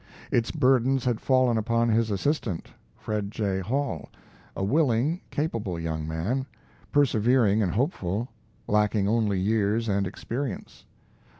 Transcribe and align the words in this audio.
Its 0.31 0.49
burdens 0.49 1.05
had 1.05 1.21
fallen 1.21 1.59
upon 1.59 1.87
his 1.87 2.09
assistant, 2.09 2.71
Fred 2.97 3.29
J. 3.29 3.59
Hall, 3.59 4.09
a 4.55 4.63
willing, 4.63 5.21
capable 5.29 5.79
young 5.79 6.07
man, 6.07 6.47
persevering 6.91 7.61
and 7.61 7.71
hopeful, 7.71 8.27
lacking 8.65 9.07
only 9.07 9.39
years 9.39 9.87
and 9.87 10.07
experience. 10.07 10.85